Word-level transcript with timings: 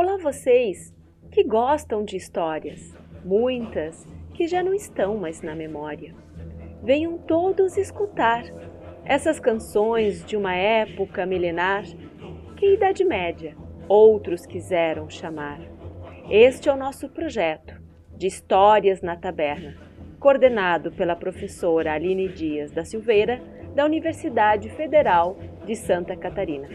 Olá 0.00 0.16
vocês 0.16 0.94
que 1.28 1.42
gostam 1.42 2.04
de 2.04 2.16
histórias, 2.16 2.96
muitas 3.24 4.06
que 4.32 4.46
já 4.46 4.62
não 4.62 4.72
estão 4.72 5.16
mais 5.16 5.42
na 5.42 5.56
memória. 5.56 6.14
Venham 6.84 7.18
todos 7.18 7.76
escutar 7.76 8.44
essas 9.04 9.40
canções 9.40 10.24
de 10.24 10.36
uma 10.36 10.54
época 10.54 11.26
milenar 11.26 11.82
que 12.56 12.74
Idade 12.74 13.04
Média 13.04 13.56
outros 13.88 14.46
quiseram 14.46 15.10
chamar. 15.10 15.58
Este 16.30 16.68
é 16.68 16.72
o 16.72 16.76
nosso 16.76 17.08
projeto 17.08 17.74
de 18.16 18.28
Histórias 18.28 19.02
na 19.02 19.16
Taberna, 19.16 19.76
coordenado 20.20 20.92
pela 20.92 21.16
professora 21.16 21.92
Aline 21.92 22.28
Dias 22.28 22.70
da 22.70 22.84
Silveira, 22.84 23.42
da 23.74 23.84
Universidade 23.84 24.70
Federal 24.70 25.36
de 25.66 25.74
Santa 25.74 26.14
Catarina. 26.16 26.68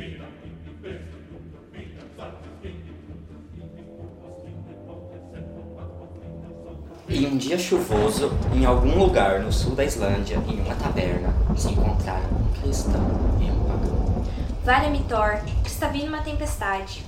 Em 7.10 7.28
um 7.28 7.36
dia 7.36 7.60
chuvoso, 7.60 8.32
em 8.56 8.66
algum 8.66 8.98
lugar 8.98 9.42
no 9.42 9.52
sul 9.52 9.76
da 9.76 9.84
Islândia, 9.84 10.38
em 10.48 10.62
uma 10.62 10.74
taberna, 10.76 11.34
se 11.56 11.68
encontraram 11.68 12.30
um 12.32 12.62
cristão 12.62 13.06
e 13.42 13.52
um 13.52 13.60
pagão. 13.66 14.26
Valha-me 14.64 15.04
Thor, 15.10 15.42
está 15.66 15.90
vindo 15.90 16.08
uma 16.08 16.24
tempestade. 16.24 17.04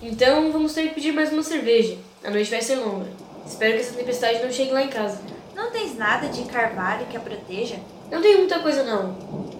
Então 0.00 0.52
vamos 0.52 0.72
ter 0.72 0.88
que 0.88 0.94
pedir 0.94 1.12
mais 1.12 1.32
uma 1.32 1.42
cerveja. 1.42 1.96
A 2.22 2.30
noite 2.30 2.50
vai 2.50 2.62
ser 2.62 2.76
longa. 2.76 3.06
Espero 3.44 3.74
que 3.74 3.80
essa 3.80 3.94
tempestade 3.94 4.42
não 4.42 4.52
chegue 4.52 4.70
lá 4.70 4.82
em 4.82 4.88
casa. 4.88 5.20
Não 5.56 5.72
tens 5.72 5.96
nada 5.96 6.28
de 6.28 6.42
carvalho 6.44 7.06
que 7.06 7.16
a 7.16 7.20
proteja? 7.20 7.76
Não 8.10 8.22
tenho 8.22 8.38
muita 8.38 8.60
coisa 8.60 8.84
não. 8.84 9.16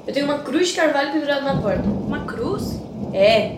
Eu 0.07 0.15
tenho 0.15 0.27
uma 0.27 0.39
cruz 0.39 0.69
de 0.69 0.75
carvalho 0.75 1.13
pendurada 1.13 1.41
na 1.41 1.61
porta. 1.61 1.83
Uma 1.83 2.25
cruz? 2.25 2.79
É, 3.13 3.57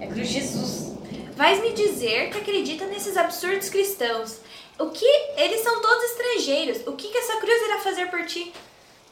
é 0.00 0.04
a 0.04 0.06
cruz 0.06 0.28
de 0.28 0.34
Jesus. 0.34 0.94
Vais 1.36 1.60
me 1.60 1.72
dizer 1.72 2.30
que 2.30 2.38
acredita 2.38 2.86
nesses 2.86 3.16
absurdos 3.16 3.68
cristãos. 3.68 4.38
O 4.80 4.88
que? 4.88 5.04
Eles 5.36 5.60
são 5.60 5.82
todos 5.82 6.04
estrangeiros. 6.04 6.78
O 6.86 6.92
que, 6.92 7.08
que 7.08 7.18
essa 7.18 7.36
cruz 7.36 7.62
irá 7.64 7.80
fazer 7.80 8.06
por 8.06 8.24
ti? 8.24 8.50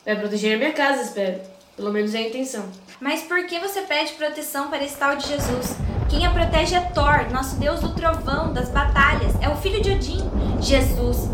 Vai 0.03 0.17
proteger 0.17 0.55
a 0.55 0.59
minha 0.59 0.73
casa, 0.73 1.03
espero. 1.03 1.43
Pelo 1.77 1.93
menos 1.93 2.15
é 2.15 2.21
a 2.21 2.23
intenção. 2.23 2.67
Mas 2.99 3.21
por 3.25 3.45
que 3.45 3.61
você 3.61 3.83
pede 3.83 4.15
proteção 4.15 4.71
para 4.71 4.83
esse 4.83 4.97
tal 4.97 5.15
de 5.17 5.29
Jesus? 5.29 5.77
Quem 6.09 6.25
a 6.25 6.31
protege 6.31 6.75
é 6.75 6.81
Thor, 6.81 7.31
nosso 7.31 7.57
deus 7.57 7.81
do 7.81 7.95
trovão, 7.95 8.51
das 8.55 8.71
batalhas. 8.71 9.35
É 9.43 9.49
o 9.51 9.57
filho 9.59 9.83
de 9.83 9.91
Odin, 9.91 10.23
Jesus. 10.59 11.29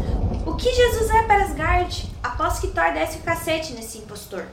O 0.45 0.57
que 0.57 0.75
Jesus 0.75 1.11
é 1.11 1.23
para 1.23 1.45
Asgard? 1.45 2.11
Aposto 2.21 2.63
que 2.63 2.75
Thor 2.75 2.93
desce 2.93 3.19
o 3.19 3.23
cacete 3.23 3.73
nesse 3.73 3.99
impostor. 3.99 4.47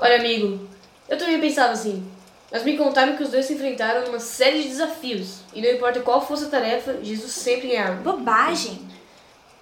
Olha, 0.00 0.16
amigo, 0.16 0.68
eu 1.08 1.16
também 1.16 1.40
pensava 1.40 1.74
assim. 1.74 2.04
Mas 2.50 2.64
me 2.64 2.76
contaram 2.76 3.16
que 3.16 3.22
os 3.22 3.30
dois 3.30 3.46
se 3.46 3.54
enfrentaram 3.54 4.04
numa 4.04 4.18
série 4.18 4.62
de 4.64 4.68
desafios. 4.68 5.42
E 5.54 5.62
não 5.62 5.70
importa 5.70 6.00
qual 6.00 6.26
fosse 6.26 6.46
a 6.46 6.48
tarefa, 6.48 6.98
Jesus 7.04 7.30
sempre 7.30 7.68
ganhava. 7.68 8.02
Bobagem! 8.02 8.91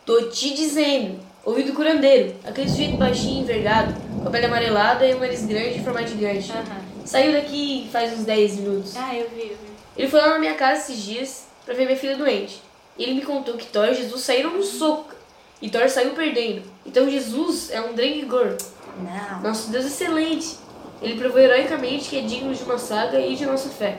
Tô 0.04 0.22
te 0.22 0.54
dizendo. 0.54 1.18
Ouvi 1.44 1.62
do 1.62 1.72
curandeiro, 1.72 2.34
aquele 2.44 2.68
sujeito 2.68 2.96
baixinho, 2.96 3.42
envergado, 3.42 3.94
com 4.20 4.28
a 4.28 4.30
pele 4.30 4.46
amarelada 4.46 5.06
e 5.06 5.14
um 5.14 5.20
nariz 5.20 5.46
grande 5.46 5.78
em 5.78 5.84
forma 5.84 6.02
de 6.02 6.14
gancho. 6.14 6.52
Uhum. 6.52 7.06
Saiu 7.06 7.32
daqui 7.32 7.88
faz 7.90 8.12
uns 8.12 8.24
10 8.24 8.56
minutos. 8.56 8.94
Ah, 8.96 9.14
eu 9.14 9.28
vi, 9.30 9.40
eu 9.42 9.48
vi. 9.48 9.70
Ele 9.96 10.08
foi 10.08 10.20
lá 10.20 10.28
na 10.28 10.38
minha 10.38 10.54
casa 10.54 10.82
esses 10.82 11.02
dias 11.02 11.46
pra 11.64 11.74
ver 11.74 11.86
minha 11.86 11.96
filha 11.96 12.16
doente. 12.16 12.62
E 12.98 13.02
ele 13.02 13.14
me 13.14 13.22
contou 13.22 13.54
que 13.56 13.66
Thor 13.66 13.88
e 13.88 13.94
Jesus 13.94 14.20
saíram 14.22 14.50
no 14.50 14.62
soco. 14.62 15.14
E 15.62 15.70
Thor 15.70 15.88
saiu 15.88 16.12
perdendo. 16.12 16.62
Então 16.84 17.08
Jesus 17.08 17.70
é 17.70 17.80
um 17.80 17.94
Drengor. 17.94 18.56
Não. 18.98 19.42
Nosso 19.42 19.70
Deus 19.70 19.86
excelente. 19.86 20.56
Ele 21.00 21.18
provou 21.18 21.38
heroicamente 21.40 22.10
que 22.10 22.18
é 22.18 22.22
digno 22.22 22.54
de 22.54 22.62
uma 22.62 22.78
saga 22.78 23.18
e 23.18 23.34
de 23.34 23.46
nossa 23.46 23.70
fé. 23.70 23.98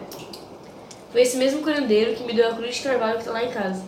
Foi 1.12 1.22
esse 1.22 1.38
mesmo 1.38 1.62
curandeiro 1.62 2.16
que 2.16 2.24
me 2.24 2.34
deu 2.34 2.50
a 2.50 2.54
cruz 2.54 2.76
de 2.76 2.84
carvalho 2.84 3.16
que 3.16 3.22
está 3.22 3.32
lá 3.32 3.44
em 3.44 3.52
casa. 3.52 3.84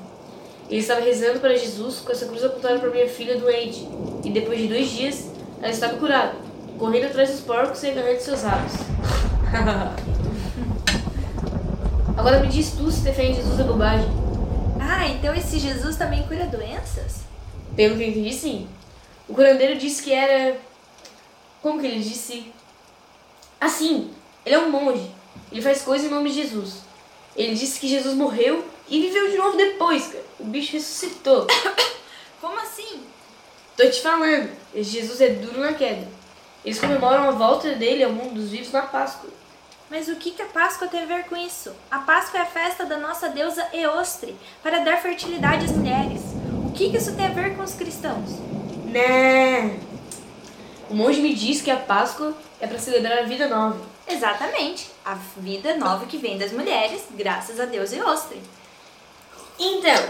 Ele 0.73 0.81
estava 0.81 1.01
rezando 1.01 1.39
para 1.39 1.55
Jesus 1.55 1.99
com 1.99 2.11
essa 2.11 2.25
cruz 2.25 2.43
apontada 2.43 2.79
para 2.79 2.89
minha 2.89 3.07
filha 3.07 3.37
doente. 3.37 3.87
E 4.23 4.31
depois 4.31 4.57
de 4.57 4.67
dois 4.67 4.89
dias, 4.89 5.29
ela 5.61 5.71
estava 5.71 5.99
curada, 5.99 6.33
correndo 6.79 7.05
atrás 7.05 7.29
dos 7.29 7.41
porcos 7.41 7.83
e 7.83 7.91
agarrando 7.91 8.19
seus 8.19 8.41
rabos. 8.41 8.73
Agora 12.17 12.39
me 12.39 12.47
diz 12.47 12.71
tu 12.71 12.91
se 12.91 13.01
defende 13.01 13.35
Jesus 13.35 13.59
é 13.59 13.63
bobagem. 13.63 14.09
Ah, 14.79 15.07
então 15.09 15.35
esse 15.35 15.59
Jesus 15.59 15.95
também 15.95 16.23
cura 16.23 16.47
doenças? 16.47 17.17
Pelo 17.75 17.95
que 17.95 18.05
entendi, 18.05 18.33
sim. 18.33 18.67
O 19.29 19.35
curandeiro 19.35 19.77
disse 19.77 20.01
que 20.01 20.11
era. 20.11 20.57
Como 21.61 21.79
que 21.79 21.85
ele 21.85 21.99
disse? 21.99 22.51
Assim, 23.61 24.09
ele 24.43 24.55
é 24.55 24.59
um 24.59 24.71
monge. 24.71 25.11
Ele 25.51 25.61
faz 25.61 25.83
coisas 25.83 26.07
em 26.07 26.09
nome 26.09 26.31
de 26.31 26.41
Jesus. 26.41 26.77
Ele 27.35 27.53
disse 27.53 27.79
que 27.79 27.87
Jesus 27.87 28.15
morreu 28.15 28.65
e 28.93 29.01
viveu 29.01 29.27
de 29.27 29.37
novo 29.37 29.57
depois, 29.57 30.05
cara. 30.05 30.23
O 30.39 30.43
bicho 30.43 30.73
ressuscitou. 30.73 31.47
Como 32.39 32.59
assim? 32.59 33.01
Tô 33.75 33.89
te 33.89 33.99
falando, 34.01 34.51
Jesus 34.75 35.19
é 35.19 35.29
duro 35.29 35.59
na 35.59 35.73
queda. 35.73 36.07
Eles 36.63 36.79
comemoram 36.79 37.27
a 37.27 37.31
volta 37.31 37.73
dele 37.73 38.03
ao 38.03 38.11
mundo 38.11 38.35
dos 38.35 38.51
vivos 38.51 38.71
na 38.71 38.83
Páscoa. 38.83 39.31
Mas 39.89 40.07
o 40.09 40.15
que, 40.17 40.29
que 40.29 40.43
a 40.43 40.45
Páscoa 40.45 40.87
tem 40.87 41.01
a 41.01 41.05
ver 41.07 41.23
com 41.23 41.35
isso? 41.35 41.73
A 41.89 41.99
Páscoa 41.99 42.39
é 42.39 42.43
a 42.43 42.45
festa 42.45 42.85
da 42.85 42.97
nossa 42.97 43.29
deusa 43.29 43.67
Eostre, 43.73 44.35
para 44.61 44.79
dar 44.79 45.01
fertilidade 45.01 45.65
às 45.65 45.71
mulheres. 45.71 46.21
O 46.67 46.71
que, 46.71 46.91
que 46.91 46.97
isso 46.97 47.15
tem 47.15 47.25
a 47.25 47.31
ver 47.31 47.57
com 47.57 47.63
os 47.63 47.73
cristãos? 47.73 48.29
Né? 48.85 49.79
O 50.87 50.93
monge 50.93 51.19
me 51.19 51.33
diz 51.33 51.63
que 51.63 51.71
a 51.71 51.77
Páscoa 51.77 52.37
é 52.61 52.67
para 52.67 52.77
celebrar 52.77 53.17
a 53.17 53.23
vida 53.23 53.47
nova. 53.47 53.81
Exatamente, 54.07 54.91
a 55.03 55.15
vida 55.37 55.75
nova 55.77 56.05
que 56.05 56.17
vem 56.17 56.37
das 56.37 56.51
mulheres, 56.51 57.01
graças 57.11 57.59
a 57.59 57.65
Deus 57.65 57.91
Eostre. 57.91 58.39
Então, 59.59 60.09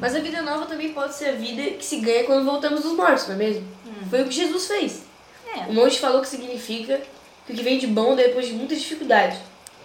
mas 0.00 0.14
a 0.14 0.20
vida 0.20 0.42
nova 0.42 0.66
também 0.66 0.92
pode 0.92 1.14
ser 1.14 1.30
a 1.30 1.32
vida 1.32 1.62
que 1.62 1.84
se 1.84 1.96
ganha 1.96 2.24
quando 2.24 2.44
voltamos 2.44 2.82
dos 2.82 2.92
mortos, 2.92 3.26
não 3.26 3.34
é 3.34 3.38
mesmo? 3.38 3.66
Foi 4.10 4.22
o 4.22 4.26
que 4.26 4.34
Jesus 4.34 4.66
fez. 4.66 5.02
É. 5.54 5.70
O 5.70 5.72
monge 5.72 5.98
falou 5.98 6.20
que 6.20 6.28
significa 6.28 7.00
que 7.46 7.52
o 7.52 7.56
que 7.56 7.62
vem 7.62 7.78
de 7.78 7.86
bom 7.86 8.14
depois 8.14 8.46
de 8.46 8.52
muita 8.52 8.74
dificuldade. 8.74 9.38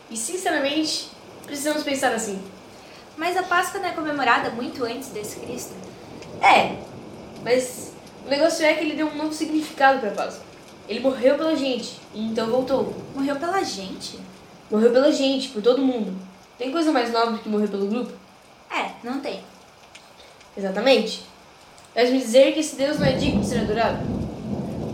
E 0.09 0.17
sinceramente, 0.17 1.09
precisamos 1.45 1.83
pensar 1.83 2.13
assim. 2.13 2.41
Mas 3.17 3.35
a 3.35 3.43
Páscoa 3.43 3.79
não 3.79 3.89
é 3.89 3.91
comemorada 3.91 4.49
muito 4.49 4.83
antes 4.83 5.09
desse 5.09 5.39
Cristo? 5.39 5.73
É, 6.41 6.77
mas 7.43 7.93
o 8.25 8.29
negócio 8.29 8.65
é 8.65 8.73
que 8.73 8.81
ele 8.81 8.95
deu 8.95 9.07
um 9.07 9.15
novo 9.15 9.33
significado 9.33 9.99
para 9.99 10.09
a 10.09 10.13
Páscoa. 10.13 10.43
Ele 10.87 11.01
morreu 11.01 11.37
pela 11.37 11.55
gente 11.55 11.99
e 12.13 12.21
então 12.21 12.49
voltou. 12.49 12.95
Morreu 13.13 13.35
pela 13.35 13.61
gente? 13.63 14.19
Morreu 14.71 14.91
pela 14.91 15.11
gente, 15.11 15.49
por 15.49 15.61
todo 15.61 15.81
mundo. 15.81 16.15
Tem 16.57 16.71
coisa 16.71 16.91
mais 16.91 17.11
nobre 17.11 17.35
do 17.35 17.39
que 17.39 17.49
morrer 17.49 17.67
pelo 17.67 17.87
grupo? 17.87 18.11
É, 18.69 18.91
não 19.03 19.19
tem. 19.19 19.43
Exatamente. 20.55 21.23
Vais 21.95 22.09
me 22.09 22.19
dizer 22.19 22.53
que 22.53 22.59
esse 22.59 22.75
Deus 22.75 22.99
não 22.99 23.07
é 23.07 23.13
digno 23.13 23.41
de 23.41 23.47
ser 23.47 23.59
adorado? 23.59 23.99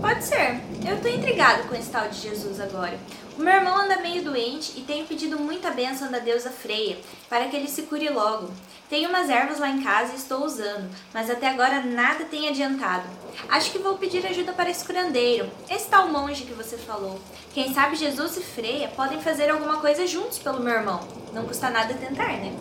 Pode 0.01 0.23
ser. 0.23 0.61
Eu 0.87 1.01
tô 1.01 1.07
intrigado 1.07 1.67
com 1.67 1.75
esse 1.75 1.89
tal 1.89 2.07
de 2.07 2.19
Jesus 2.19 2.61
agora. 2.61 2.97
O 3.37 3.41
meu 3.41 3.53
irmão 3.53 3.75
anda 3.75 3.97
meio 3.97 4.23
doente 4.23 4.73
e 4.77 4.81
tenho 4.81 5.05
pedido 5.05 5.37
muita 5.37 5.71
bênção 5.71 6.09
da 6.09 6.19
deusa 6.19 6.49
Freia 6.49 6.97
para 7.27 7.47
que 7.47 7.55
ele 7.55 7.67
se 7.67 7.81
cure 7.81 8.07
logo. 8.09 8.49
Tenho 8.89 9.09
umas 9.09 9.29
ervas 9.29 9.59
lá 9.59 9.67
em 9.67 9.81
casa 9.81 10.13
e 10.13 10.15
estou 10.15 10.45
usando, 10.45 10.89
mas 11.13 11.29
até 11.29 11.49
agora 11.49 11.81
nada 11.81 12.23
tem 12.23 12.47
adiantado. 12.47 13.09
Acho 13.49 13.71
que 13.71 13.79
vou 13.79 13.97
pedir 13.97 14.25
ajuda 14.25 14.53
para 14.53 14.69
esse 14.69 14.85
curandeiro, 14.85 15.49
esse 15.69 15.89
tal 15.89 16.07
monge 16.07 16.45
que 16.45 16.53
você 16.53 16.77
falou. 16.77 17.19
Quem 17.53 17.73
sabe 17.73 17.97
Jesus 17.97 18.37
e 18.37 18.41
Freia 18.41 18.87
podem 18.89 19.19
fazer 19.19 19.49
alguma 19.49 19.81
coisa 19.81 20.07
juntos 20.07 20.37
pelo 20.37 20.61
meu 20.61 20.73
irmão. 20.73 20.99
Não 21.33 21.45
custa 21.45 21.69
nada 21.69 21.93
tentar, 21.93 22.37
né? 22.37 22.55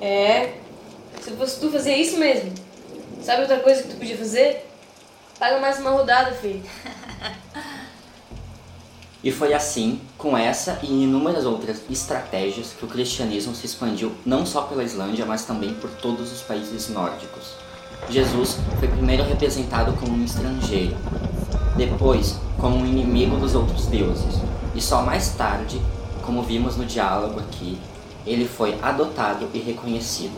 É. 0.00 0.54
Se 1.20 1.30
fosse 1.32 1.60
tu 1.60 1.70
fazer 1.70 1.94
isso 1.94 2.18
mesmo. 2.18 2.52
Sabe 3.22 3.42
outra 3.42 3.58
coisa 3.60 3.82
que 3.82 3.88
tu 3.88 3.96
podia 3.96 4.16
fazer? 4.16 4.68
Paga 5.38 5.58
mais 5.58 5.78
uma 5.78 5.90
rodada, 5.90 6.32
filho. 6.32 6.62
E 9.24 9.32
foi 9.32 9.52
assim, 9.52 10.00
com 10.16 10.38
essa 10.38 10.78
e 10.84 11.02
inúmeras 11.02 11.44
outras 11.44 11.82
estratégias, 11.90 12.72
que 12.78 12.84
o 12.84 12.88
cristianismo 12.88 13.56
se 13.56 13.66
expandiu 13.66 14.12
não 14.24 14.46
só 14.46 14.62
pela 14.62 14.84
Islândia, 14.84 15.26
mas 15.26 15.44
também 15.44 15.74
por 15.74 15.90
todos 15.90 16.30
os 16.30 16.42
países 16.42 16.88
nórdicos. 16.90 17.54
Jesus 18.08 18.58
foi 18.78 18.86
primeiro 18.86 19.24
representado 19.24 19.94
como 19.94 20.12
um 20.12 20.24
estrangeiro, 20.24 20.96
depois 21.76 22.38
como 22.60 22.76
um 22.76 22.86
inimigo 22.86 23.36
dos 23.36 23.56
outros 23.56 23.86
deuses, 23.86 24.36
e 24.76 24.80
só 24.80 25.02
mais 25.02 25.30
tarde, 25.30 25.82
como 26.24 26.42
vimos 26.42 26.76
no 26.76 26.84
diálogo 26.84 27.40
aqui, 27.40 27.80
ele 28.26 28.46
foi 28.46 28.78
adotado 28.82 29.48
e 29.54 29.58
reconhecido. 29.58 30.36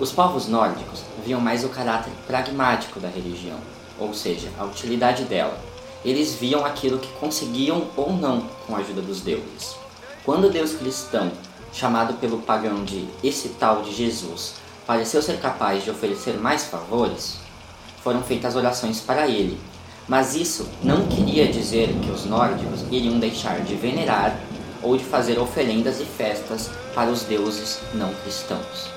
Os 0.00 0.10
povos 0.10 0.48
nórdicos 0.48 1.02
viam 1.24 1.40
mais 1.40 1.64
o 1.64 1.68
caráter 1.68 2.12
pragmático 2.26 2.98
da 2.98 3.08
religião, 3.08 3.58
ou 3.98 4.14
seja, 4.14 4.48
a 4.58 4.64
utilidade 4.64 5.24
dela. 5.24 5.56
Eles 6.04 6.34
viam 6.34 6.64
aquilo 6.64 6.98
que 6.98 7.12
conseguiam 7.20 7.86
ou 7.96 8.12
não 8.12 8.42
com 8.66 8.74
a 8.74 8.78
ajuda 8.78 9.02
dos 9.02 9.20
deuses. 9.20 9.76
Quando 10.24 10.46
o 10.46 10.50
deus 10.50 10.72
cristão, 10.72 11.30
chamado 11.72 12.14
pelo 12.14 12.38
pagão 12.38 12.84
de 12.84 13.06
esse 13.22 13.50
tal 13.50 13.82
de 13.82 13.94
Jesus, 13.94 14.54
pareceu 14.86 15.22
ser 15.22 15.38
capaz 15.38 15.84
de 15.84 15.90
oferecer 15.90 16.38
mais 16.38 16.64
favores, 16.64 17.36
foram 18.02 18.22
feitas 18.22 18.56
orações 18.56 19.00
para 19.00 19.28
ele. 19.28 19.58
Mas 20.08 20.34
isso 20.34 20.68
não 20.82 21.06
queria 21.06 21.46
dizer 21.46 21.88
que 22.02 22.10
os 22.10 22.24
nórdicos 22.24 22.82
iriam 22.90 23.20
deixar 23.20 23.60
de 23.60 23.76
venerar 23.76 24.36
ou 24.82 24.96
de 24.96 25.04
fazer 25.04 25.38
oferendas 25.38 26.00
e 26.00 26.04
festas 26.04 26.70
para 26.94 27.10
os 27.10 27.22
deuses 27.22 27.80
não 27.94 28.12
cristãos. 28.14 28.90